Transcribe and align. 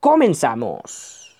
comenzamos. 0.00 1.36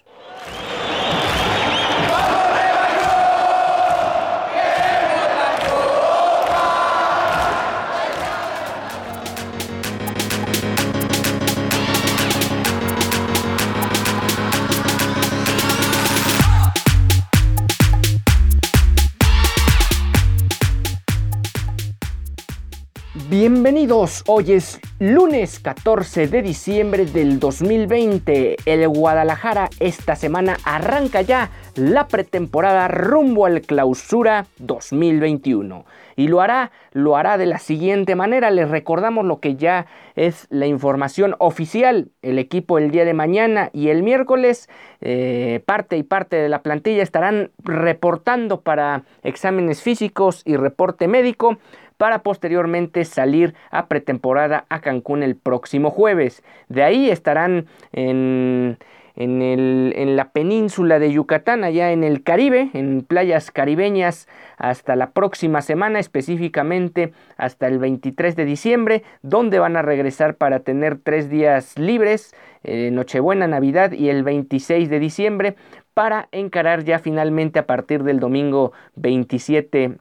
Bienvenidos, 23.31 24.25
hoy 24.27 24.53
es 24.53 24.81
lunes 24.99 25.61
14 25.61 26.29
de 26.29 26.41
diciembre 26.41 27.05
del 27.05 27.39
2020. 27.39 28.57
El 28.65 28.89
Guadalajara 28.89 29.69
esta 29.81 30.17
semana 30.17 30.57
arranca 30.65 31.21
ya 31.21 31.51
la 31.75 32.09
pretemporada 32.09 32.89
rumbo 32.89 33.45
al 33.45 33.61
clausura 33.61 34.47
2021. 34.57 35.85
Y 36.17 36.29
lo 36.29 36.41
hará, 36.41 36.73
lo 36.93 37.17
hará 37.17 37.37
de 37.37 37.45
la 37.45 37.59
siguiente 37.59 38.17
manera. 38.17 38.51
Les 38.51 38.71
recordamos 38.71 39.27
lo 39.27 39.41
que 39.41 39.57
ya 39.57 39.85
es 40.17 40.47
la 40.49 40.67
información 40.67 41.37
oficial. 41.39 42.09
El 42.23 42.39
equipo 42.39 42.79
el 42.79 42.91
día 42.91 43.05
de 43.05 43.13
mañana 43.13 43.69
y 43.75 43.91
el 43.91 44.03
miércoles, 44.03 44.71
eh, 45.03 45.63
parte 45.67 45.99
y 45.99 46.03
parte 46.03 46.37
de 46.37 46.49
la 46.49 46.63
plantilla 46.63 47.03
estarán 47.03 47.51
reportando 47.63 48.63
para 48.63 49.03
exámenes 49.23 49.83
físicos 49.83 50.41
y 50.47 50.57
reporte 50.57 51.09
médico 51.09 51.59
para 51.99 52.23
posteriormente 52.23 53.05
salir 53.05 53.55
a 53.71 53.89
pretemporada 53.89 54.65
a 54.71 54.81
Cancún 54.81 55.23
el 55.23 55.37
próximo 55.37 55.91
jueves. 55.91 56.43
De 56.69 56.83
ahí 56.83 57.11
estarán 57.11 57.67
en, 57.93 58.79
en, 59.17 60.17
la 60.17 60.31
península 60.31 60.99
de 60.99 61.13
Yucatán, 61.13 61.65
allá 61.65 61.91
en 61.91 62.05
el 62.05 62.23
Caribe, 62.23 62.71
en 62.73 63.03
playas 63.03 63.51
caribeñas, 63.51 64.29
hasta 64.57 64.95
la 64.97 65.11
próxima 65.11 65.61
semana, 65.61 65.99
específicamente 65.99 67.13
hasta 67.37 67.67
el 67.67 67.79
23 67.79 68.37
de 68.37 68.45
diciembre, 68.45 69.03
donde 69.23 69.59
van 69.59 69.77
a 69.77 69.83
regresar 69.83 70.37
para 70.37 70.61
tener 70.61 70.99
tres 70.99 71.29
días 71.29 71.77
libres, 71.79 72.35
eh, 72.63 72.91
Nochebuena, 72.93 73.49
Navidad 73.49 73.93
y 73.93 74.09
el 74.09 74.23
26 74.23 74.89
de 74.89 75.01
diciembre, 75.01 75.57
para 75.95 76.29
encarar 76.31 76.85
ya 76.85 77.01
finalmente 77.01 77.59
a 77.59 77.67
partir 77.67 78.05
del 78.05 78.21
domingo 78.21 78.73
27 78.95 79.99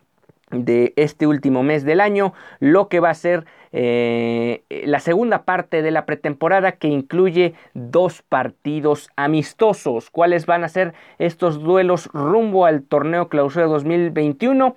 de 0.52 0.94
este 0.96 1.28
último 1.28 1.64
mes 1.64 1.84
del 1.84 2.00
año, 2.00 2.34
lo 2.60 2.88
que 2.88 3.00
va 3.00 3.10
a 3.10 3.16
ser 3.16 3.46
eh, 3.74 4.64
la 4.70 5.00
segunda 5.00 5.44
parte 5.44 5.82
de 5.82 5.92
la 5.92 6.06
pretemporada 6.06 6.74
que 6.74 6.88
incluye 6.88 7.54
dos 7.74 8.22
partidos 8.22 9.10
amistosos. 9.16 10.10
¿Cuáles 10.10 10.46
van 10.46 10.64
a 10.64 10.70
ser 10.70 10.94
estos 11.20 11.62
duelos 11.62 12.10
rumbo 12.14 12.66
al 12.66 12.84
torneo 12.84 13.28
clausura 13.28 13.66
2021? 13.66 14.76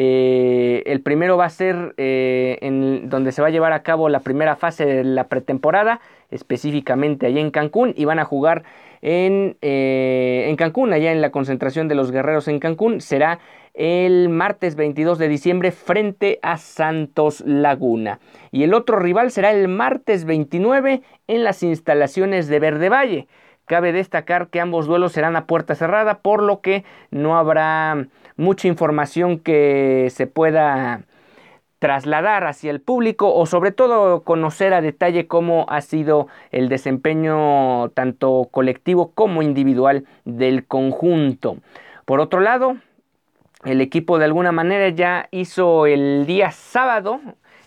Eh, 0.00 0.84
el 0.86 1.00
primero 1.00 1.36
va 1.36 1.46
a 1.46 1.50
ser 1.50 1.94
eh, 1.96 2.56
en 2.60 3.08
donde 3.08 3.32
se 3.32 3.42
va 3.42 3.48
a 3.48 3.50
llevar 3.50 3.72
a 3.72 3.82
cabo 3.82 4.08
la 4.08 4.20
primera 4.20 4.54
fase 4.54 4.86
de 4.86 5.02
la 5.02 5.24
pretemporada, 5.24 6.00
específicamente 6.30 7.26
allá 7.26 7.40
en 7.40 7.50
Cancún, 7.50 7.94
y 7.96 8.04
van 8.04 8.20
a 8.20 8.24
jugar 8.24 8.62
en, 9.02 9.56
en 9.60 10.54
Cancún, 10.54 10.92
allá 10.92 11.10
en 11.10 11.20
la 11.20 11.30
concentración 11.30 11.88
de 11.88 11.96
los 11.96 12.12
guerreros 12.12 12.46
en 12.46 12.60
Cancún. 12.60 13.00
Será 13.00 13.40
el 13.74 14.28
martes 14.28 14.76
22 14.76 15.18
de 15.18 15.26
diciembre 15.28 15.72
frente 15.72 16.38
a 16.42 16.58
Santos 16.58 17.40
Laguna. 17.44 18.20
Y 18.52 18.62
el 18.62 18.74
otro 18.74 19.00
rival 19.00 19.32
será 19.32 19.50
el 19.50 19.66
martes 19.66 20.24
29 20.24 21.02
en 21.26 21.42
las 21.42 21.64
instalaciones 21.64 22.46
de 22.46 22.60
Verde 22.60 22.88
Valle. 22.88 23.26
Cabe 23.68 23.92
destacar 23.92 24.48
que 24.48 24.60
ambos 24.60 24.86
duelos 24.86 25.12
serán 25.12 25.36
a 25.36 25.46
puerta 25.46 25.74
cerrada, 25.74 26.18
por 26.20 26.42
lo 26.42 26.60
que 26.60 26.84
no 27.10 27.38
habrá 27.38 28.06
mucha 28.36 28.66
información 28.66 29.38
que 29.38 30.08
se 30.10 30.26
pueda 30.26 31.02
trasladar 31.78 32.46
hacia 32.46 32.70
el 32.70 32.80
público 32.80 33.32
o 33.32 33.46
sobre 33.46 33.70
todo 33.70 34.22
conocer 34.24 34.74
a 34.74 34.80
detalle 34.80 35.26
cómo 35.26 35.66
ha 35.68 35.80
sido 35.80 36.26
el 36.50 36.68
desempeño 36.68 37.90
tanto 37.90 38.48
colectivo 38.50 39.12
como 39.14 39.42
individual 39.42 40.04
del 40.24 40.66
conjunto. 40.66 41.58
Por 42.04 42.20
otro 42.20 42.40
lado, 42.40 42.78
el 43.64 43.80
equipo 43.80 44.18
de 44.18 44.24
alguna 44.24 44.50
manera 44.50 44.88
ya 44.88 45.28
hizo 45.30 45.86
el 45.86 46.26
día 46.26 46.50
sábado, 46.52 47.20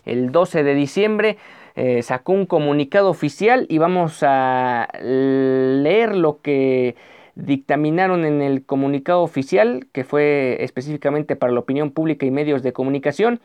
el 0.04 0.32
12 0.32 0.62
de 0.62 0.74
diciembre, 0.74 1.38
eh, 1.74 2.02
sacó 2.02 2.32
un 2.32 2.46
comunicado 2.46 3.08
oficial 3.10 3.66
y 3.68 3.78
vamos 3.78 4.22
a 4.22 4.88
leer 5.00 6.16
lo 6.16 6.40
que 6.40 6.96
dictaminaron 7.34 8.24
en 8.24 8.42
el 8.42 8.64
comunicado 8.64 9.22
oficial, 9.22 9.86
que 9.92 10.04
fue 10.04 10.58
específicamente 10.60 11.36
para 11.36 11.52
la 11.52 11.60
opinión 11.60 11.90
pública 11.90 12.26
y 12.26 12.30
medios 12.30 12.62
de 12.62 12.72
comunicación 12.72 13.40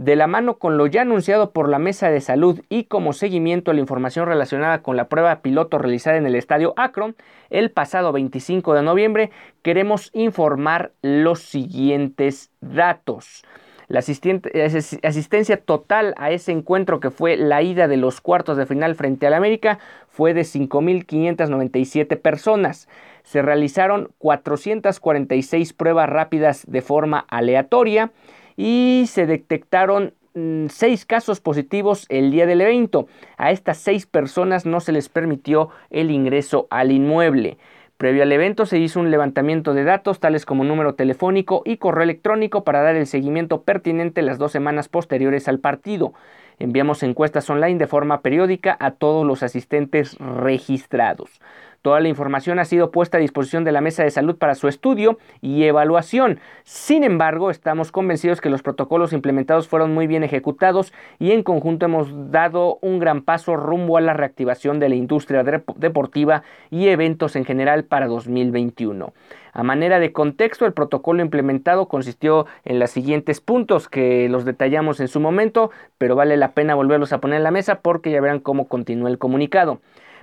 de 0.00 0.16
la 0.16 0.26
mano 0.26 0.56
con 0.56 0.78
lo 0.78 0.86
ya 0.86 1.02
anunciado 1.02 1.50
por 1.50 1.68
la 1.68 1.78
Mesa 1.78 2.10
de 2.10 2.22
Salud 2.22 2.62
y 2.70 2.84
como 2.84 3.12
seguimiento 3.12 3.70
a 3.70 3.74
la 3.74 3.80
información 3.80 4.26
relacionada 4.26 4.82
con 4.82 4.96
la 4.96 5.08
prueba 5.10 5.42
piloto 5.42 5.76
realizada 5.76 6.16
en 6.16 6.24
el 6.24 6.36
Estadio 6.36 6.72
Akron 6.78 7.16
el 7.50 7.70
pasado 7.70 8.10
25 8.10 8.72
de 8.72 8.82
noviembre, 8.82 9.30
queremos 9.60 10.08
informar 10.14 10.92
los 11.02 11.40
siguientes 11.40 12.50
datos. 12.62 13.44
La 13.90 13.98
asistencia 13.98 15.56
total 15.56 16.14
a 16.16 16.30
ese 16.30 16.52
encuentro 16.52 17.00
que 17.00 17.10
fue 17.10 17.36
la 17.36 17.60
ida 17.60 17.88
de 17.88 17.96
los 17.96 18.20
cuartos 18.20 18.56
de 18.56 18.64
final 18.64 18.94
frente 18.94 19.26
al 19.26 19.34
América 19.34 19.80
fue 20.08 20.32
de 20.32 20.42
5.597 20.42 22.16
personas. 22.16 22.88
Se 23.24 23.42
realizaron 23.42 24.12
446 24.18 25.72
pruebas 25.72 26.08
rápidas 26.08 26.64
de 26.68 26.82
forma 26.82 27.26
aleatoria 27.28 28.12
y 28.56 29.06
se 29.08 29.26
detectaron 29.26 30.14
mm, 30.34 30.66
seis 30.68 31.04
casos 31.04 31.40
positivos 31.40 32.06
el 32.10 32.30
día 32.30 32.46
del 32.46 32.60
evento. 32.60 33.08
A 33.38 33.50
estas 33.50 33.78
seis 33.78 34.06
personas 34.06 34.66
no 34.66 34.78
se 34.78 34.92
les 34.92 35.08
permitió 35.08 35.70
el 35.90 36.12
ingreso 36.12 36.68
al 36.70 36.92
inmueble. 36.92 37.58
Previo 38.00 38.22
al 38.22 38.32
evento 38.32 38.64
se 38.64 38.78
hizo 38.78 38.98
un 38.98 39.10
levantamiento 39.10 39.74
de 39.74 39.84
datos 39.84 40.20
tales 40.20 40.46
como 40.46 40.64
número 40.64 40.94
telefónico 40.94 41.60
y 41.66 41.76
correo 41.76 42.04
electrónico 42.04 42.64
para 42.64 42.80
dar 42.80 42.96
el 42.96 43.06
seguimiento 43.06 43.60
pertinente 43.60 44.22
las 44.22 44.38
dos 44.38 44.52
semanas 44.52 44.88
posteriores 44.88 45.48
al 45.48 45.58
partido. 45.58 46.14
Enviamos 46.58 47.02
encuestas 47.02 47.50
online 47.50 47.76
de 47.76 47.86
forma 47.86 48.22
periódica 48.22 48.74
a 48.80 48.92
todos 48.92 49.26
los 49.26 49.42
asistentes 49.42 50.16
registrados. 50.16 51.42
Toda 51.82 52.00
la 52.00 52.08
información 52.08 52.58
ha 52.58 52.66
sido 52.66 52.90
puesta 52.90 53.16
a 53.16 53.20
disposición 53.20 53.64
de 53.64 53.72
la 53.72 53.80
Mesa 53.80 54.02
de 54.02 54.10
Salud 54.10 54.36
para 54.36 54.54
su 54.54 54.68
estudio 54.68 55.18
y 55.40 55.64
evaluación. 55.64 56.38
Sin 56.62 57.04
embargo, 57.04 57.50
estamos 57.50 57.90
convencidos 57.90 58.42
que 58.42 58.50
los 58.50 58.62
protocolos 58.62 59.14
implementados 59.14 59.66
fueron 59.66 59.94
muy 59.94 60.06
bien 60.06 60.22
ejecutados 60.22 60.92
y 61.18 61.32
en 61.32 61.42
conjunto 61.42 61.86
hemos 61.86 62.30
dado 62.30 62.78
un 62.82 62.98
gran 62.98 63.22
paso 63.22 63.56
rumbo 63.56 63.96
a 63.96 64.02
la 64.02 64.12
reactivación 64.12 64.78
de 64.78 64.90
la 64.90 64.94
industria 64.94 65.42
deportiva 65.42 66.42
y 66.70 66.88
eventos 66.88 67.34
en 67.34 67.46
general 67.46 67.84
para 67.84 68.08
2021. 68.08 69.14
A 69.54 69.62
manera 69.62 69.98
de 70.00 70.12
contexto, 70.12 70.66
el 70.66 70.74
protocolo 70.74 71.22
implementado 71.22 71.88
consistió 71.88 72.44
en 72.66 72.78
los 72.78 72.90
siguientes 72.90 73.40
puntos 73.40 73.88
que 73.88 74.28
los 74.28 74.44
detallamos 74.44 75.00
en 75.00 75.08
su 75.08 75.18
momento, 75.18 75.70
pero 75.96 76.14
vale 76.14 76.36
la 76.36 76.52
pena 76.52 76.74
volverlos 76.74 77.14
a 77.14 77.22
poner 77.22 77.38
en 77.38 77.44
la 77.44 77.50
mesa 77.50 77.80
porque 77.80 78.10
ya 78.10 78.20
verán 78.20 78.40
cómo 78.40 78.68
continúa 78.68 79.08
el 79.08 79.16
comunicado 79.16 79.80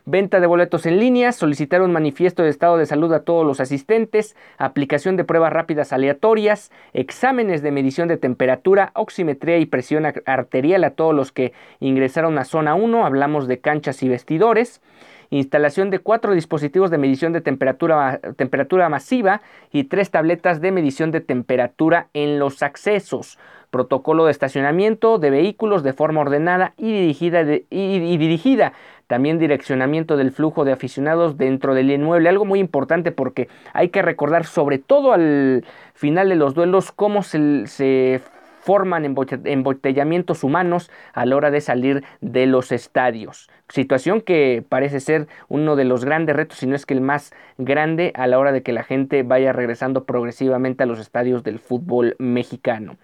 venta 0.07 0.39
de 0.39 0.47
boletos 0.47 0.85
en 0.85 0.99
línea, 0.99 1.33
solicitar 1.33 1.81
un 1.81 1.91
manifiesto 1.91 2.41
de 2.41 2.49
estado 2.49 2.77
de 2.77 2.85
salud 2.85 3.11
a 3.11 3.23
todos 3.25 3.45
los 3.45 3.59
asistentes, 3.59 4.37
aplicación 4.57 5.17
de 5.17 5.25
pruebas 5.25 5.51
rápidas 5.51 5.91
aleatorias, 5.91 6.71
exámenes 6.93 7.61
de 7.61 7.71
medición 7.71 8.07
de 8.07 8.15
temperatura, 8.15 8.91
oximetría 8.95 9.57
y 9.57 9.65
presión 9.65 10.05
arterial 10.25 10.85
a 10.85 10.91
todos 10.91 11.13
los 11.13 11.33
que 11.33 11.51
ingresaron 11.81 12.37
a 12.37 12.45
zona 12.45 12.73
1, 12.73 13.05
hablamos 13.05 13.49
de 13.49 13.59
canchas 13.59 14.01
y 14.01 14.07
vestidores, 14.07 14.81
instalación 15.29 15.89
de 15.89 15.99
cuatro 15.99 16.33
dispositivos 16.33 16.89
de 16.89 16.97
medición 16.97 17.33
de 17.33 17.41
temperatura, 17.41 18.21
temperatura 18.37 18.87
masiva 18.87 19.41
y 19.73 19.83
tres 19.83 20.09
tabletas 20.09 20.61
de 20.61 20.71
medición 20.71 21.11
de 21.11 21.19
temperatura 21.19 22.07
en 22.13 22.39
los 22.39 22.63
accesos, 22.63 23.37
protocolo 23.71 24.23
de 24.23 24.31
estacionamiento 24.31 25.19
de 25.19 25.29
vehículos 25.29 25.83
de 25.83 25.91
forma 25.91 26.21
ordenada 26.21 26.73
y 26.77 26.93
dirigida, 26.93 27.41
y 27.69 28.17
dirigida 28.17 28.71
también 29.07 29.39
direccionamiento 29.39 30.17
del 30.17 30.31
flujo 30.31 30.65
de 30.65 30.73
aficionados 30.73 31.37
dentro 31.37 31.73
del 31.73 31.89
inmueble, 31.89 32.29
algo 32.29 32.45
muy 32.45 32.59
importante 32.59 33.11
porque 33.11 33.47
hay 33.73 33.89
que 33.89 34.01
recordar 34.01 34.45
sobre 34.45 34.77
todo 34.77 35.13
al 35.13 35.65
final 35.93 36.29
de 36.29 36.35
los 36.35 36.53
duelos 36.53 36.91
cómo 36.91 37.23
se, 37.23 37.65
se 37.67 38.21
forman 38.67 39.05
embotellamientos 39.05 40.43
humanos 40.43 40.91
a 41.13 41.25
la 41.25 41.37
hora 41.37 41.51
de 41.51 41.61
salir 41.61 42.03
de 42.19 42.47
los 42.47 42.73
estadios. 42.73 43.49
Situación 43.69 44.19
que 44.19 44.61
parece 44.67 44.99
ser 44.99 45.27
uno 45.47 45.77
de 45.77 45.85
los 45.85 46.03
grandes 46.03 46.35
retos, 46.35 46.57
si 46.57 46.67
no 46.67 46.75
es 46.75 46.85
que 46.85 46.93
el 46.93 46.99
más 46.99 47.31
grande, 47.57 48.11
a 48.13 48.27
la 48.27 48.37
hora 48.37 48.51
de 48.51 48.63
que 48.63 48.73
la 48.73 48.83
gente 48.83 49.23
vaya 49.23 49.53
regresando 49.53 50.03
progresivamente 50.03 50.83
a 50.83 50.85
los 50.85 50.99
estadios 50.99 51.43
del 51.43 51.59
fútbol 51.59 52.17
mexicano. 52.19 52.97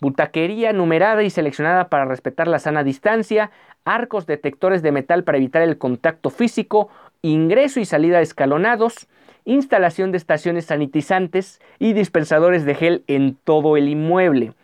Butaquería 0.00 0.72
numerada 0.72 1.22
y 1.22 1.30
seleccionada 1.30 1.88
para 1.88 2.06
respetar 2.06 2.48
la 2.48 2.58
sana 2.58 2.82
distancia, 2.84 3.50
arcos 3.84 4.26
detectores 4.26 4.82
de 4.82 4.92
metal 4.92 5.24
para 5.24 5.38
evitar 5.38 5.62
el 5.62 5.76
contacto 5.76 6.30
físico, 6.30 6.88
ingreso 7.22 7.80
y 7.80 7.84
salida 7.84 8.20
escalonados, 8.22 9.08
instalación 9.44 10.10
de 10.10 10.18
estaciones 10.18 10.66
sanitizantes 10.66 11.60
y 11.78 11.92
dispensadores 11.92 12.64
de 12.64 12.74
gel 12.74 13.04
en 13.08 13.36
todo 13.44 13.76
el 13.76 13.88
inmueble. 13.88 14.54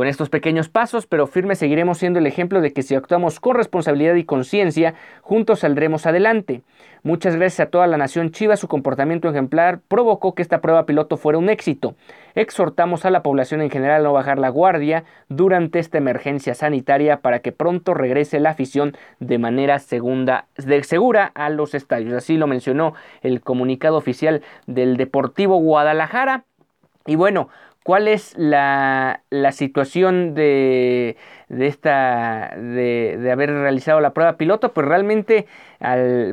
Con 0.00 0.06
estos 0.06 0.30
pequeños 0.30 0.70
pasos, 0.70 1.06
pero 1.06 1.26
firmes, 1.26 1.58
seguiremos 1.58 1.98
siendo 1.98 2.20
el 2.20 2.26
ejemplo 2.26 2.62
de 2.62 2.72
que 2.72 2.80
si 2.80 2.94
actuamos 2.94 3.38
con 3.38 3.54
responsabilidad 3.54 4.14
y 4.14 4.24
conciencia, 4.24 4.94
juntos 5.20 5.58
saldremos 5.58 6.06
adelante. 6.06 6.62
Muchas 7.02 7.36
gracias 7.36 7.60
a 7.60 7.70
toda 7.70 7.86
la 7.86 7.98
nación 7.98 8.30
Chiva, 8.30 8.56
su 8.56 8.66
comportamiento 8.66 9.28
ejemplar 9.28 9.80
provocó 9.88 10.34
que 10.34 10.40
esta 10.40 10.62
prueba 10.62 10.86
piloto 10.86 11.18
fuera 11.18 11.38
un 11.38 11.50
éxito. 11.50 11.96
Exhortamos 12.34 13.04
a 13.04 13.10
la 13.10 13.22
población 13.22 13.60
en 13.60 13.68
general 13.68 14.00
a 14.00 14.04
no 14.04 14.14
bajar 14.14 14.38
la 14.38 14.48
guardia 14.48 15.04
durante 15.28 15.78
esta 15.78 15.98
emergencia 15.98 16.54
sanitaria 16.54 17.20
para 17.20 17.40
que 17.40 17.52
pronto 17.52 17.92
regrese 17.92 18.40
la 18.40 18.52
afición 18.52 18.96
de 19.18 19.36
manera 19.36 19.80
segunda, 19.80 20.46
segura 20.80 21.30
a 21.34 21.50
los 21.50 21.74
estadios. 21.74 22.14
Así 22.14 22.38
lo 22.38 22.46
mencionó 22.46 22.94
el 23.20 23.42
comunicado 23.42 23.98
oficial 23.98 24.40
del 24.66 24.96
Deportivo 24.96 25.58
Guadalajara. 25.58 26.44
Y 27.06 27.16
bueno, 27.16 27.48
¿Cuál 27.82 28.08
es 28.08 28.36
la, 28.36 29.22
situación 29.52 30.34
de, 30.34 31.16
esta, 31.48 32.54
de, 32.54 33.30
haber 33.32 33.50
realizado 33.52 34.00
la 34.00 34.12
prueba 34.12 34.36
piloto? 34.36 34.74
Pues 34.74 34.86
realmente, 34.86 35.46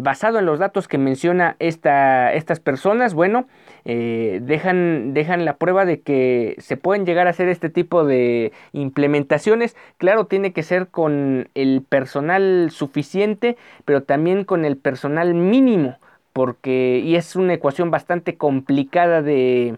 basado 0.02 0.40
en 0.40 0.46
los 0.46 0.60
datos 0.60 0.90
que 0.90 0.98
menciona 0.98 1.56
esta, 1.60 2.34
estas 2.34 2.60
personas, 2.60 3.14
bueno, 3.14 3.48
eh, 3.86 4.42
dejan, 4.44 5.14
dejan 5.14 5.46
la 5.46 5.56
prueba 5.56 5.86
de 5.86 6.02
que 6.02 6.56
se 6.58 6.76
pueden 6.76 7.06
llegar 7.06 7.28
a 7.28 7.30
hacer 7.30 7.48
este 7.48 7.70
tipo 7.70 8.04
de 8.04 8.52
implementaciones. 8.74 9.78
Claro, 9.98 10.26
tiene 10.26 10.52
que 10.52 10.64
ser 10.64 10.90
con 10.90 11.48
el 11.56 11.82
personal 11.88 12.72
suficiente, 12.72 13.56
pero 13.86 14.04
también 14.04 14.44
con 14.44 14.66
el 14.66 14.76
personal 14.76 15.34
mínimo, 15.34 15.98
porque, 16.34 17.02
y 17.02 17.16
es 17.16 17.38
una 17.38 17.54
ecuación 17.54 17.90
bastante 17.90 18.36
complicada 18.36 19.22
de 19.22 19.78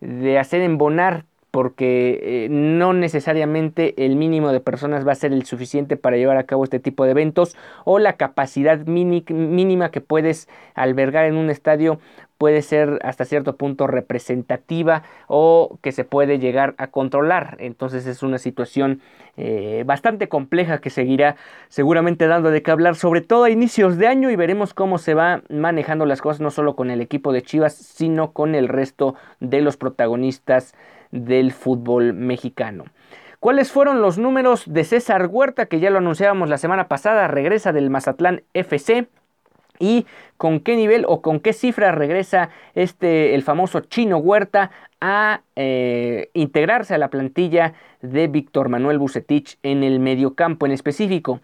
de 0.00 0.38
hacer 0.38 0.62
embonar 0.62 1.26
porque 1.50 2.20
eh, 2.22 2.48
no 2.50 2.92
necesariamente 2.92 4.04
el 4.04 4.16
mínimo 4.16 4.52
de 4.52 4.60
personas 4.60 5.06
va 5.06 5.12
a 5.12 5.16
ser 5.16 5.32
el 5.32 5.44
suficiente 5.44 5.96
para 5.96 6.16
llevar 6.16 6.36
a 6.36 6.44
cabo 6.44 6.64
este 6.64 6.80
tipo 6.80 7.04
de 7.04 7.10
eventos 7.10 7.56
o 7.84 7.98
la 7.98 8.14
capacidad 8.14 8.78
mínima 8.86 9.90
que 9.90 10.00
puedes 10.00 10.48
albergar 10.74 11.26
en 11.26 11.36
un 11.36 11.50
estadio 11.50 11.98
puede 12.40 12.62
ser 12.62 13.00
hasta 13.02 13.26
cierto 13.26 13.56
punto 13.56 13.86
representativa 13.86 15.02
o 15.26 15.78
que 15.82 15.92
se 15.92 16.04
puede 16.04 16.38
llegar 16.38 16.74
a 16.78 16.86
controlar. 16.86 17.58
Entonces 17.60 18.06
es 18.06 18.22
una 18.22 18.38
situación 18.38 19.02
eh, 19.36 19.84
bastante 19.84 20.30
compleja 20.30 20.80
que 20.80 20.88
seguirá 20.88 21.36
seguramente 21.68 22.26
dando 22.26 22.50
de 22.50 22.62
qué 22.62 22.70
hablar, 22.70 22.96
sobre 22.96 23.20
todo 23.20 23.44
a 23.44 23.50
inicios 23.50 23.98
de 23.98 24.06
año 24.06 24.30
y 24.30 24.36
veremos 24.36 24.72
cómo 24.72 24.96
se 24.96 25.12
va 25.12 25.42
manejando 25.50 26.06
las 26.06 26.22
cosas 26.22 26.40
no 26.40 26.50
solo 26.50 26.76
con 26.76 26.90
el 26.90 27.02
equipo 27.02 27.34
de 27.34 27.42
Chivas, 27.42 27.74
sino 27.74 28.32
con 28.32 28.54
el 28.54 28.68
resto 28.68 29.16
de 29.40 29.60
los 29.60 29.76
protagonistas 29.76 30.74
del 31.10 31.52
fútbol 31.52 32.12
mexicano. 32.12 32.84
¿Cuáles 33.40 33.72
fueron 33.72 34.02
los 34.02 34.18
números 34.18 34.64
de 34.66 34.84
César 34.84 35.28
Huerta, 35.30 35.66
que 35.66 35.80
ya 35.80 35.88
lo 35.90 35.98
anunciábamos 35.98 36.50
la 36.50 36.58
semana 36.58 36.88
pasada, 36.88 37.26
regresa 37.26 37.72
del 37.72 37.88
Mazatlán 37.88 38.42
FC? 38.52 39.08
¿Y 39.78 40.04
con 40.36 40.60
qué 40.60 40.76
nivel 40.76 41.06
o 41.08 41.22
con 41.22 41.40
qué 41.40 41.54
cifra 41.54 41.90
regresa 41.90 42.50
este, 42.74 43.34
el 43.34 43.42
famoso 43.42 43.80
Chino 43.80 44.18
Huerta 44.18 44.70
a 45.00 45.40
eh, 45.56 46.28
integrarse 46.34 46.94
a 46.94 46.98
la 46.98 47.08
plantilla 47.08 47.72
de 48.02 48.28
Víctor 48.28 48.68
Manuel 48.68 48.98
Bucetich 48.98 49.56
en 49.62 49.84
el 49.84 50.00
mediocampo 50.00 50.66
en 50.66 50.72
específico? 50.72 51.40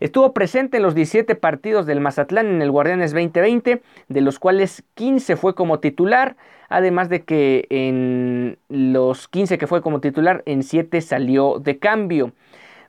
Estuvo 0.00 0.32
presente 0.32 0.78
en 0.78 0.82
los 0.82 0.94
17 0.94 1.34
partidos 1.36 1.86
del 1.86 2.00
Mazatlán 2.00 2.46
en 2.46 2.62
el 2.62 2.70
Guardianes 2.70 3.12
2020, 3.12 3.82
de 4.08 4.20
los 4.20 4.38
cuales 4.38 4.84
15 4.94 5.36
fue 5.36 5.54
como 5.54 5.80
titular, 5.80 6.36
además 6.68 7.08
de 7.08 7.22
que 7.22 7.66
en 7.70 8.58
los 8.68 9.28
15 9.28 9.58
que 9.58 9.66
fue 9.66 9.82
como 9.82 10.00
titular, 10.00 10.42
en 10.46 10.62
7 10.62 11.00
salió 11.00 11.58
de 11.58 11.78
cambio. 11.78 12.32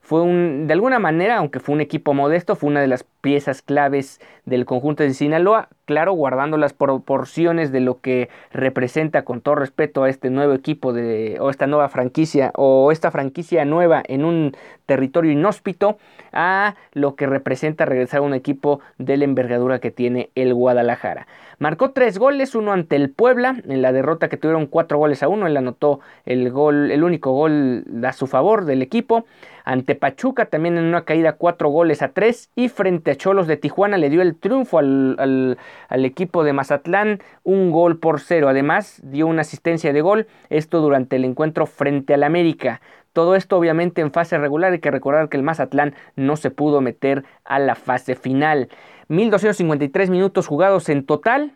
Fue 0.01 0.21
un, 0.21 0.67
de 0.67 0.73
alguna 0.73 0.99
manera, 0.99 1.37
aunque 1.37 1.59
fue 1.59 1.73
un 1.73 1.81
equipo 1.81 2.13
modesto, 2.13 2.55
fue 2.55 2.69
una 2.69 2.81
de 2.81 2.87
las 2.87 3.03
piezas 3.25 3.63
claves 3.63 4.21
del 4.45 4.65
conjunto 4.65 5.01
de 5.01 5.11
Sinaloa, 5.15 5.69
claro, 5.85 6.13
guardando 6.13 6.57
las 6.57 6.73
proporciones 6.73 7.71
de 7.71 7.79
lo 7.79 7.99
que 7.99 8.29
representa 8.51 9.23
con 9.23 9.41
todo 9.41 9.55
respeto 9.55 10.03
a 10.03 10.09
este 10.09 10.29
nuevo 10.29 10.53
equipo 10.53 10.93
de, 10.93 11.37
o 11.39 11.49
esta 11.49 11.65
nueva 11.65 11.89
franquicia 11.89 12.51
o 12.55 12.91
esta 12.91 13.09
franquicia 13.09 13.65
nueva 13.65 14.03
en 14.05 14.25
un 14.25 14.55
territorio 14.85 15.31
inhóspito 15.31 15.97
a 16.33 16.75
lo 16.93 17.15
que 17.15 17.25
representa 17.25 17.85
regresar 17.85 18.19
a 18.19 18.21
un 18.21 18.35
equipo 18.35 18.79
de 18.99 19.17
la 19.17 19.25
envergadura 19.25 19.79
que 19.79 19.89
tiene 19.89 20.29
el 20.35 20.53
Guadalajara. 20.53 21.25
Marcó 21.57 21.91
tres 21.91 22.19
goles, 22.19 22.53
uno 22.53 22.73
ante 22.73 22.95
el 22.95 23.09
Puebla, 23.09 23.55
en 23.67 23.81
la 23.81 23.91
derrota 23.91 24.29
que 24.29 24.37
tuvieron 24.37 24.67
cuatro 24.67 24.99
goles 24.99 25.23
a 25.23 25.29
uno, 25.29 25.47
él 25.47 25.57
anotó 25.57 25.99
el 26.25 26.51
gol, 26.51 26.91
el 26.91 27.03
único 27.03 27.31
gol 27.31 27.85
a 28.03 28.13
su 28.13 28.27
favor 28.27 28.65
del 28.65 28.83
equipo. 28.83 29.25
Ante 29.63 29.95
Pachuca 29.95 30.45
también 30.45 30.77
en 30.77 30.83
una 30.83 31.05
caída 31.05 31.33
cuatro 31.33 31.69
goles 31.69 32.03
a 32.03 32.09
tres 32.09 32.51
y 32.55 32.69
frente 32.69 33.09
a 33.09 33.14
Cholos 33.15 33.47
de 33.47 33.57
Tijuana 33.57 33.97
le 33.97 34.09
dio 34.09 34.21
el 34.21 34.35
triunfo 34.35 34.79
al, 34.79 35.57
equipo 35.89 36.43
de 36.43 36.53
Mazatlán, 36.53 37.19
un 37.43 37.71
gol 37.71 37.97
por 37.97 38.19
cero. 38.19 38.49
Además, 38.49 39.01
dio 39.03 39.27
una 39.27 39.41
asistencia 39.41 39.93
de 39.93 40.01
gol, 40.01 40.27
esto 40.49 40.81
durante 40.81 41.15
el 41.15 41.25
encuentro 41.25 41.65
frente 41.65 42.13
al 42.13 42.23
América. 42.23 42.81
Todo 43.13 43.35
esto 43.35 43.57
obviamente 43.57 44.01
en 44.01 44.11
fase 44.11 44.37
regular, 44.37 44.73
hay 44.73 44.79
que 44.79 44.91
recordar 44.91 45.29
que 45.29 45.37
el 45.37 45.43
Mazatlán 45.43 45.95
no 46.15 46.35
se 46.35 46.51
pudo 46.51 46.81
meter 46.81 47.23
a 47.45 47.59
la 47.59 47.75
fase 47.75 48.15
final. 48.15 48.69
1253 49.07 50.09
minutos 50.09 50.47
jugados 50.47 50.89
en 50.89 51.05
total. 51.05 51.53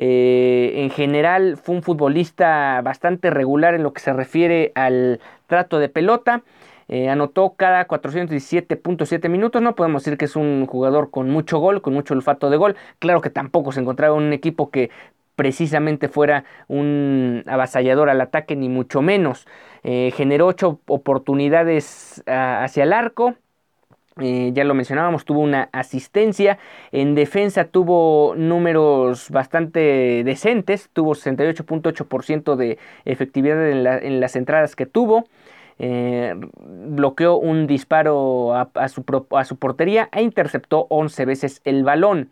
Eh, 0.00 0.74
en 0.76 0.90
general 0.90 1.56
fue 1.56 1.74
un 1.74 1.82
futbolista 1.82 2.80
bastante 2.82 3.30
regular 3.30 3.74
en 3.74 3.82
lo 3.82 3.92
que 3.92 4.00
se 4.00 4.12
refiere 4.12 4.70
al 4.74 5.20
trato 5.46 5.78
de 5.78 5.88
pelota. 5.88 6.42
Eh, 6.88 7.08
anotó 7.08 7.54
cada 7.54 7.86
417.7 7.86 9.28
minutos. 9.28 9.62
No 9.62 9.74
podemos 9.74 10.02
decir 10.04 10.18
que 10.18 10.24
es 10.24 10.36
un 10.36 10.66
jugador 10.66 11.10
con 11.10 11.30
mucho 11.30 11.58
gol, 11.58 11.82
con 11.82 11.94
mucho 11.94 12.14
olfato 12.14 12.50
de 12.50 12.56
gol. 12.56 12.76
Claro 12.98 13.20
que 13.20 13.30
tampoco 13.30 13.72
se 13.72 13.80
encontraba 13.80 14.14
un 14.14 14.32
equipo 14.32 14.70
que 14.70 14.90
precisamente 15.36 16.08
fuera 16.08 16.44
un 16.66 17.44
avasallador 17.46 18.10
al 18.10 18.20
ataque, 18.20 18.56
ni 18.56 18.68
mucho 18.68 19.02
menos. 19.02 19.46
Eh, 19.84 20.12
generó 20.16 20.46
ocho 20.46 20.80
oportunidades 20.86 22.24
ah, 22.26 22.64
hacia 22.64 22.82
el 22.84 22.92
arco. 22.92 23.34
Eh, 24.20 24.50
ya 24.52 24.64
lo 24.64 24.74
mencionábamos, 24.74 25.24
tuvo 25.24 25.40
una 25.40 25.68
asistencia. 25.72 26.58
En 26.90 27.14
defensa 27.14 27.66
tuvo 27.66 28.34
números 28.36 29.30
bastante 29.30 30.24
decentes. 30.24 30.90
Tuvo 30.92 31.14
68.8% 31.14 32.56
de 32.56 32.78
efectividad 33.04 33.68
en 33.70 34.20
las 34.20 34.34
entradas 34.34 34.74
que 34.74 34.86
tuvo. 34.86 35.24
Eh, 35.78 36.34
bloqueó 36.60 37.36
un 37.36 37.66
disparo 37.66 38.54
a, 38.54 38.88
su, 38.88 39.04
a, 39.30 39.44
su, 39.44 39.56
portería 39.56 40.08
e 40.12 40.22
interceptó 40.22 40.86
11 40.90 41.24
veces 41.24 41.60
el 41.64 41.84
balón. 41.84 42.30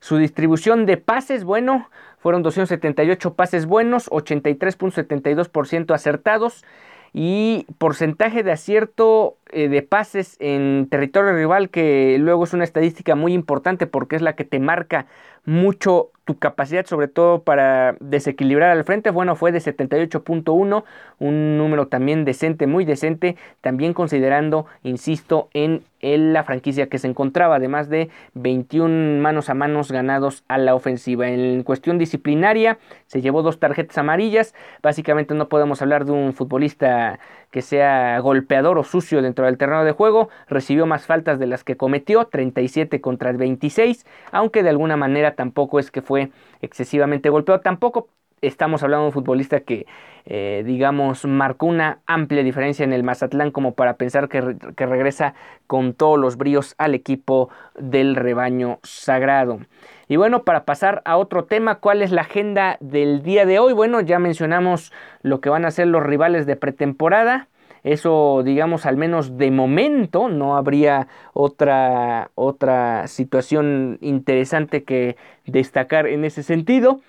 Su 0.00 0.16
distribución 0.16 0.86
de 0.86 0.96
pases, 0.96 1.44
bueno, 1.44 1.90
fueron 2.18 2.42
278 2.42 3.34
pases 3.34 3.66
buenos, 3.66 4.08
83.72% 4.10 5.94
acertados 5.94 6.64
y 7.12 7.66
porcentaje 7.78 8.42
de 8.42 8.52
acierto 8.52 9.37
eh, 9.52 9.68
de 9.68 9.82
pases 9.82 10.36
en 10.40 10.88
territorio 10.90 11.32
rival 11.32 11.70
que 11.70 12.16
luego 12.18 12.44
es 12.44 12.52
una 12.52 12.64
estadística 12.64 13.14
muy 13.14 13.32
importante 13.32 13.86
porque 13.86 14.16
es 14.16 14.22
la 14.22 14.34
que 14.34 14.44
te 14.44 14.60
marca 14.60 15.06
mucho 15.44 16.10
tu 16.28 16.38
capacidad, 16.38 16.84
sobre 16.84 17.08
todo 17.08 17.42
para 17.42 17.96
desequilibrar 18.00 18.70
al 18.70 18.84
frente, 18.84 19.08
bueno, 19.08 19.34
fue 19.34 19.50
de 19.50 19.60
78.1, 19.60 20.84
un 21.20 21.56
número 21.56 21.88
también 21.88 22.26
decente, 22.26 22.66
muy 22.66 22.84
decente, 22.84 23.34
también 23.62 23.94
considerando, 23.94 24.66
insisto, 24.82 25.48
en, 25.54 25.84
la 26.00 26.44
franquicia 26.44 26.88
que 26.88 26.98
se 26.98 27.08
encontraba, 27.08 27.56
además 27.56 27.88
de 27.88 28.10
21 28.34 29.20
manos 29.20 29.48
a 29.48 29.54
manos 29.54 29.90
ganados 29.90 30.44
a 30.46 30.56
la 30.58 30.76
ofensiva. 30.76 31.28
En 31.28 31.64
cuestión 31.64 31.98
disciplinaria, 31.98 32.78
se 33.06 33.20
llevó 33.20 33.42
dos 33.42 33.58
tarjetas 33.58 33.98
amarillas, 33.98 34.54
básicamente 34.80 35.34
no 35.34 35.48
podemos 35.48 35.82
hablar 35.82 36.04
de 36.04 36.12
un 36.12 36.34
futbolista 36.34 37.18
que 37.50 37.62
sea 37.62 38.18
golpeador 38.20 38.78
o 38.78 38.84
sucio 38.84 39.22
dentro 39.22 39.46
del 39.46 39.58
terreno 39.58 39.84
de 39.84 39.92
juego, 39.92 40.28
recibió 40.48 40.86
más 40.86 41.06
faltas 41.06 41.38
de 41.38 41.46
las 41.46 41.64
que 41.64 41.76
cometió, 41.76 42.26
37 42.26 43.00
contra 43.00 43.32
26, 43.32 44.06
aunque 44.32 44.62
de 44.62 44.70
alguna 44.70 44.96
manera 44.96 45.34
tampoco 45.34 45.78
es 45.78 45.90
que 45.90 46.02
fue 46.02 46.30
excesivamente 46.60 47.30
golpeado, 47.30 47.60
tampoco 47.60 48.08
estamos 48.40 48.82
hablando 48.82 49.02
de 49.02 49.06
un 49.08 49.12
futbolista 49.12 49.60
que, 49.60 49.86
eh, 50.24 50.62
digamos, 50.64 51.24
marcó 51.24 51.66
una 51.66 52.00
amplia 52.06 52.42
diferencia 52.42 52.84
en 52.84 52.92
el 52.92 53.02
Mazatlán 53.02 53.50
como 53.50 53.74
para 53.74 53.96
pensar 53.96 54.28
que, 54.28 54.56
que, 54.76 54.86
regresa 54.86 55.34
con 55.66 55.94
todos 55.94 56.18
los 56.18 56.36
bríos 56.36 56.74
al 56.78 56.94
equipo 56.94 57.50
del 57.78 58.16
rebaño 58.16 58.78
sagrado. 58.82 59.60
Y 60.08 60.16
bueno, 60.16 60.42
para 60.42 60.64
pasar 60.64 61.02
a 61.04 61.18
otro 61.18 61.44
tema, 61.44 61.76
¿cuál 61.76 62.00
es 62.00 62.12
la 62.12 62.22
agenda 62.22 62.78
del 62.80 63.22
día 63.22 63.44
de 63.44 63.58
hoy? 63.58 63.74
Bueno, 63.74 64.00
ya 64.00 64.18
mencionamos 64.18 64.90
lo 65.22 65.40
que 65.40 65.50
van 65.50 65.66
a 65.66 65.70
ser 65.70 65.86
los 65.86 66.02
rivales 66.02 66.46
de 66.46 66.56
pretemporada. 66.56 67.48
Eso, 67.84 68.42
digamos, 68.42 68.86
al 68.86 68.96
menos 68.96 69.36
de 69.36 69.50
momento, 69.50 70.28
no 70.28 70.56
habría 70.56 71.08
otra, 71.34 72.30
otra 72.34 73.06
situación 73.06 73.98
interesante 74.00 74.82
que 74.82 75.16
destacar 75.46 76.06
en 76.06 76.24
ese 76.24 76.42
sentido. 76.42 77.00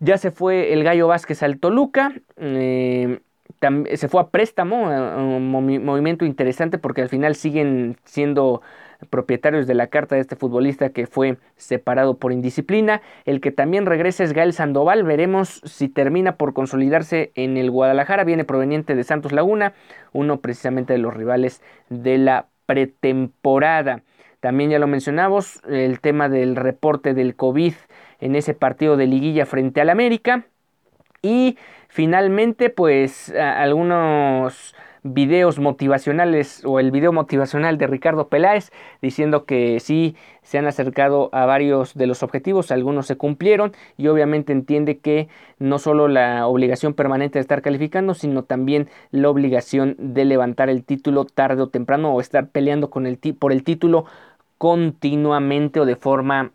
Ya 0.00 0.18
se 0.18 0.30
fue 0.30 0.74
el 0.74 0.84
Gallo 0.84 1.08
Vázquez 1.08 1.42
al 1.42 1.58
Toluca. 1.58 2.12
Eh, 2.36 3.20
se 3.94 4.08
fue 4.08 4.20
a 4.20 4.28
préstamo, 4.28 4.88
un 4.88 5.50
movimiento 5.50 6.26
interesante 6.26 6.76
porque 6.76 7.00
al 7.00 7.08
final 7.08 7.34
siguen 7.34 7.96
siendo 8.04 8.60
propietarios 9.04 9.66
de 9.66 9.74
la 9.74 9.86
carta 9.86 10.14
de 10.14 10.20
este 10.20 10.36
futbolista 10.36 10.90
que 10.90 11.06
fue 11.06 11.38
separado 11.56 12.18
por 12.18 12.32
indisciplina. 12.32 13.02
El 13.24 13.40
que 13.40 13.52
también 13.52 13.86
regresa 13.86 14.24
es 14.24 14.32
Gael 14.32 14.52
Sandoval. 14.52 15.04
Veremos 15.04 15.60
si 15.64 15.88
termina 15.88 16.36
por 16.36 16.54
consolidarse 16.54 17.32
en 17.34 17.56
el 17.56 17.70
Guadalajara. 17.70 18.24
Viene 18.24 18.44
proveniente 18.44 18.94
de 18.94 19.04
Santos 19.04 19.32
Laguna, 19.32 19.74
uno 20.12 20.40
precisamente 20.40 20.92
de 20.92 20.98
los 20.98 21.14
rivales 21.14 21.62
de 21.88 22.18
la 22.18 22.46
pretemporada. 22.66 24.02
También 24.40 24.70
ya 24.70 24.78
lo 24.78 24.86
mencionamos, 24.86 25.62
el 25.68 26.00
tema 26.00 26.28
del 26.28 26.56
reporte 26.56 27.14
del 27.14 27.34
COVID 27.34 27.72
en 28.20 28.36
ese 28.36 28.54
partido 28.54 28.96
de 28.96 29.06
liguilla 29.06 29.46
frente 29.46 29.80
al 29.80 29.88
América. 29.88 30.44
Y 31.22 31.56
finalmente, 31.88 32.68
pues 32.68 33.30
algunos 33.30 34.74
videos 35.04 35.58
motivacionales 35.58 36.62
o 36.64 36.80
el 36.80 36.90
video 36.90 37.12
motivacional 37.12 37.76
de 37.76 37.86
Ricardo 37.86 38.28
Peláez 38.28 38.72
diciendo 39.02 39.44
que 39.44 39.78
sí 39.78 40.16
se 40.42 40.56
han 40.58 40.66
acercado 40.66 41.28
a 41.32 41.44
varios 41.44 41.94
de 41.94 42.06
los 42.06 42.22
objetivos, 42.22 42.70
algunos 42.70 43.06
se 43.06 43.16
cumplieron 43.16 43.72
y 43.98 44.08
obviamente 44.08 44.52
entiende 44.52 44.98
que 44.98 45.28
no 45.58 45.78
solo 45.78 46.08
la 46.08 46.46
obligación 46.46 46.94
permanente 46.94 47.38
de 47.38 47.42
estar 47.42 47.60
calificando, 47.60 48.14
sino 48.14 48.44
también 48.44 48.88
la 49.10 49.28
obligación 49.28 49.94
de 49.98 50.24
levantar 50.24 50.70
el 50.70 50.84
título 50.84 51.26
tarde 51.26 51.62
o 51.62 51.68
temprano 51.68 52.14
o 52.14 52.20
estar 52.20 52.48
peleando 52.48 52.88
con 52.88 53.06
el 53.06 53.18
por 53.38 53.52
el 53.52 53.62
título 53.62 54.06
continuamente 54.56 55.80
o 55.80 55.84
de 55.84 55.96
forma 55.96 56.50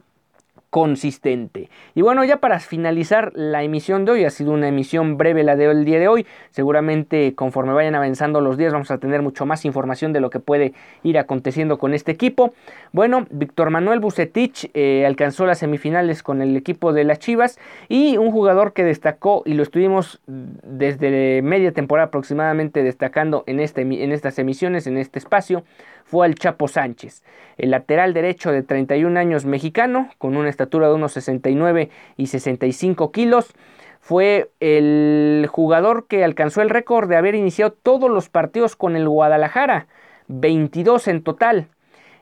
consistente. 0.69 1.69
Y 1.95 2.01
bueno, 2.01 2.23
ya 2.23 2.37
para 2.37 2.59
finalizar 2.59 3.31
la 3.35 3.63
emisión 3.63 4.05
de 4.05 4.11
hoy, 4.11 4.25
ha 4.25 4.29
sido 4.29 4.51
una 4.51 4.67
emisión 4.67 5.17
breve 5.17 5.43
la 5.43 5.55
del 5.55 5.85
día 5.85 5.99
de 5.99 6.07
hoy, 6.07 6.27
seguramente 6.51 7.33
conforme 7.35 7.73
vayan 7.73 7.95
avanzando 7.95 8.41
los 8.41 8.57
días 8.57 8.73
vamos 8.73 8.91
a 8.91 8.97
tener 8.97 9.21
mucho 9.21 9.45
más 9.45 9.65
información 9.65 10.13
de 10.13 10.19
lo 10.19 10.29
que 10.29 10.39
puede 10.39 10.73
ir 11.03 11.17
aconteciendo 11.17 11.77
con 11.77 11.93
este 11.93 12.11
equipo. 12.11 12.53
Bueno, 12.91 13.25
Víctor 13.31 13.69
Manuel 13.71 13.99
Bucetich 13.99 14.69
eh, 14.73 15.05
alcanzó 15.05 15.45
las 15.45 15.59
semifinales 15.59 16.23
con 16.23 16.41
el 16.41 16.55
equipo 16.55 16.93
de 16.93 17.03
las 17.03 17.19
Chivas 17.19 17.59
y 17.87 18.17
un 18.17 18.31
jugador 18.31 18.73
que 18.73 18.83
destacó 18.83 19.43
y 19.45 19.53
lo 19.53 19.63
estuvimos 19.63 20.21
desde 20.27 21.41
media 21.41 21.71
temporada 21.71 22.07
aproximadamente 22.07 22.83
destacando 22.83 23.43
en, 23.47 23.59
este, 23.59 23.81
en 23.81 24.11
estas 24.11 24.37
emisiones, 24.39 24.87
en 24.87 24.97
este 24.97 25.19
espacio, 25.19 25.63
fue 26.09 26.25
al 26.25 26.33
Chapo 26.33 26.67
Sánchez, 26.67 27.23
el 27.57 27.69
lateral 27.69 28.15
derecho 28.15 28.51
de 28.51 28.63
31 28.63 29.19
años 29.19 29.45
mexicano, 29.45 30.09
con 30.17 30.35
una 30.37 30.49
estatura 30.49 30.87
de 30.87 30.95
unos 30.95 31.11
69 31.13 31.91
y 32.17 32.27
65 32.27 33.11
kilos. 33.11 33.53
Fue 33.99 34.49
el 34.59 35.45
jugador 35.51 36.07
que 36.07 36.23
alcanzó 36.23 36.63
el 36.63 36.71
récord 36.71 37.07
de 37.07 37.15
haber 37.15 37.35
iniciado 37.35 37.73
todos 37.73 38.09
los 38.09 38.27
partidos 38.27 38.75
con 38.75 38.95
el 38.95 39.07
Guadalajara, 39.07 39.85
22 40.29 41.07
en 41.09 41.21
total. 41.21 41.67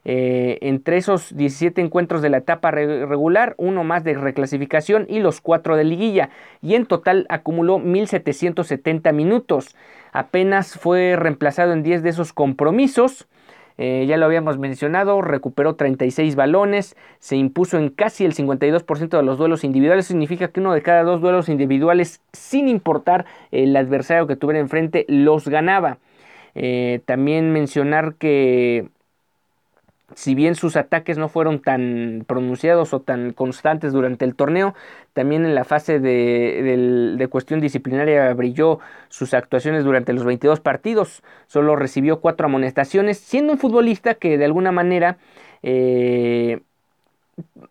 Eh, 0.04 0.58
entre 0.62 0.98
esos 0.98 1.36
17 1.36 1.80
encuentros 1.80 2.22
de 2.22 2.30
la 2.30 2.38
etapa 2.38 2.72
regular, 2.72 3.56
uno 3.58 3.86
más 3.86 4.04
de 4.04 4.16
reclasificación 4.16 5.06
y 5.08 5.20
los 5.20 5.40
cuatro 5.40 5.78
de 5.78 5.86
liguilla, 5.86 6.30
y 6.62 6.76
en 6.76 6.86
total 6.86 7.26
acumuló 7.30 7.78
1.770 7.78 9.14
minutos. 9.14 9.76
Apenas 10.12 10.78
fue 10.78 11.16
reemplazado 11.16 11.72
en 11.72 11.84
10 11.84 12.04
de 12.04 12.10
esos 12.10 12.34
compromisos. 12.34 13.28
Eh, 13.78 14.06
ya 14.08 14.18
lo 14.18 14.26
habíamos 14.26 14.58
mencionado, 14.58 15.22
recuperó 15.22 15.76
36 15.76 16.36
balones, 16.36 16.96
se 17.20 17.36
impuso 17.36 17.78
en 17.78 17.90
casi 17.90 18.26
el 18.26 18.34
52% 18.34 19.18
de 19.18 19.24
los 19.24 19.38
duelos 19.38 19.64
individuales, 19.64 20.08
significa 20.08 20.48
que 20.48 20.60
uno 20.60 20.74
de 20.74 20.82
cada 20.82 21.04
dos 21.04 21.22
duelos 21.22 21.48
individuales, 21.48 22.22
sin 22.34 22.68
importar 22.68 23.26
el 23.52 23.76
adversario 23.76 24.26
que 24.28 24.36
tuviera 24.36 24.60
enfrente, 24.60 25.06
los 25.08 25.48
ganaba. 25.48 26.00
Eh, 26.56 27.02
también 27.06 27.52
mencionar 27.52 28.16
que 28.16 28.90
si 30.16 30.36
bien 30.36 30.56
sus 30.56 30.78
ataques 30.78 31.18
no 31.18 31.28
fueron 31.28 31.62
tan 31.62 32.24
pronunciados 32.28 32.94
o 32.94 33.02
tan 33.02 33.34
constantes 33.34 33.92
durante 33.92 34.24
el 34.26 34.36
torneo, 34.36 34.74
también 35.14 35.46
en 35.46 35.54
la 35.54 35.66
fase 35.66 36.00
de, 36.00 37.28
cuestión 37.30 37.60
disciplinaria 37.60 38.34
brilló 38.34 38.80
sus 39.10 39.34
actuaciones 39.34 39.84
durante 39.84 40.14
los 40.14 40.24
22 40.24 40.62
partidos, 40.62 41.24
solo 41.48 41.76
recibió 41.76 42.22
cuatro 42.22 42.46
amonestaciones, 42.46 43.18
siendo 43.18 43.54
un 43.54 43.60
futbolista 43.60 44.14
que 44.14 44.38
de 44.38 44.46
alguna 44.46 44.72
manera 44.72 45.18
eh, 45.62 46.62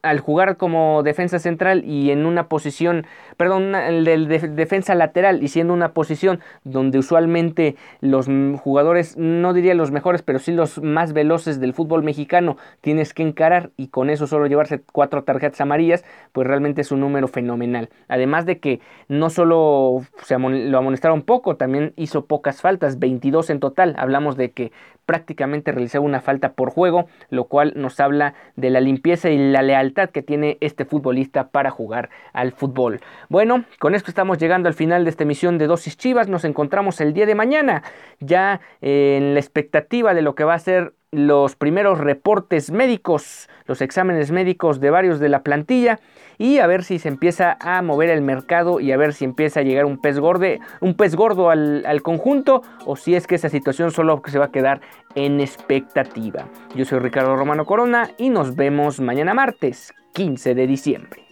al 0.02 0.20
jugar 0.20 0.56
como 0.56 1.02
defensa 1.02 1.38
central 1.38 1.84
y 1.84 2.10
en 2.10 2.26
una 2.26 2.48
posición, 2.48 3.06
perdón, 3.36 3.74
el 3.74 4.04
de 4.04 4.38
defensa 4.48 4.94
lateral 4.94 5.42
y 5.42 5.48
siendo 5.48 5.74
una 5.74 5.92
posición 5.92 6.40
donde 6.64 6.98
usualmente 6.98 7.76
los 8.00 8.26
jugadores, 8.60 9.16
no 9.16 9.52
diría 9.52 9.74
los 9.74 9.90
mejores, 9.90 10.22
pero 10.22 10.38
sí 10.38 10.52
los 10.52 10.80
más 10.82 11.12
veloces 11.12 11.60
del 11.60 11.74
fútbol 11.74 12.02
mexicano, 12.02 12.56
tienes 12.80 13.14
que 13.14 13.22
encarar 13.22 13.70
y 13.76 13.88
con 13.88 14.10
eso 14.10 14.26
solo 14.26 14.46
llevarse 14.46 14.82
cuatro 14.92 15.24
tarjetas 15.24 15.60
amarillas, 15.60 16.04
pues 16.32 16.46
realmente 16.46 16.82
es 16.82 16.92
un 16.92 17.00
número 17.00 17.26
fenomenal. 17.26 17.90
Además 18.08 18.46
de 18.46 18.58
que 18.60 18.80
no 19.08 19.30
solo 19.30 20.02
se 20.22 20.38
lo 20.38 20.78
amonestaron 20.78 21.22
poco, 21.22 21.56
también 21.56 21.92
hizo 21.96 22.26
pocas 22.26 22.60
faltas, 22.60 22.98
22 22.98 23.50
en 23.50 23.60
total. 23.60 23.94
Hablamos 23.98 24.36
de 24.36 24.52
que 24.52 24.72
prácticamente 25.06 25.72
realizaba 25.72 26.04
una 26.04 26.20
falta 26.20 26.52
por 26.52 26.70
juego, 26.70 27.06
lo 27.30 27.44
cual 27.44 27.72
nos 27.76 28.00
habla 28.00 28.34
de 28.56 28.70
la 28.70 28.80
limpieza 28.80 29.30
y 29.30 29.38
la 29.56 29.62
lealtad 29.62 30.10
que 30.10 30.20
tiene 30.22 30.58
este 30.60 30.84
futbolista 30.84 31.48
para 31.48 31.70
jugar 31.70 32.10
al 32.34 32.52
fútbol. 32.52 33.00
Bueno, 33.30 33.64
con 33.78 33.94
esto 33.94 34.10
estamos 34.10 34.36
llegando 34.36 34.68
al 34.68 34.74
final 34.74 35.04
de 35.04 35.10
esta 35.10 35.22
emisión 35.22 35.56
de 35.56 35.66
Dosis 35.66 35.96
Chivas. 35.96 36.28
Nos 36.28 36.44
encontramos 36.44 37.00
el 37.00 37.14
día 37.14 37.24
de 37.24 37.34
mañana, 37.34 37.82
ya 38.20 38.60
en 38.82 39.32
la 39.32 39.40
expectativa 39.40 40.12
de 40.12 40.20
lo 40.20 40.34
que 40.34 40.44
va 40.44 40.52
a 40.52 40.58
ser 40.58 40.92
los 41.16 41.56
primeros 41.56 41.98
reportes 41.98 42.70
médicos, 42.70 43.48
los 43.64 43.80
exámenes 43.80 44.30
médicos 44.30 44.80
de 44.80 44.90
varios 44.90 45.18
de 45.18 45.30
la 45.30 45.42
plantilla 45.42 45.98
y 46.36 46.58
a 46.58 46.66
ver 46.66 46.84
si 46.84 46.98
se 46.98 47.08
empieza 47.08 47.56
a 47.58 47.80
mover 47.80 48.10
el 48.10 48.20
mercado 48.20 48.80
y 48.80 48.92
a 48.92 48.98
ver 48.98 49.14
si 49.14 49.24
empieza 49.24 49.60
a 49.60 49.62
llegar 49.62 49.86
un 49.86 49.98
pez 49.98 50.18
gordo, 50.18 50.46
un 50.80 50.94
pez 50.94 51.16
gordo 51.16 51.48
al, 51.48 51.86
al 51.86 52.02
conjunto 52.02 52.62
o 52.84 52.96
si 52.96 53.14
es 53.14 53.26
que 53.26 53.36
esa 53.36 53.48
situación 53.48 53.90
solo 53.92 54.20
se 54.26 54.38
va 54.38 54.46
a 54.46 54.52
quedar 54.52 54.82
en 55.14 55.40
expectativa. 55.40 56.48
Yo 56.74 56.84
soy 56.84 56.98
Ricardo 56.98 57.34
Romano 57.34 57.64
Corona 57.64 58.10
y 58.18 58.28
nos 58.28 58.54
vemos 58.54 59.00
mañana 59.00 59.32
martes 59.32 59.94
15 60.12 60.54
de 60.54 60.66
diciembre. 60.66 61.25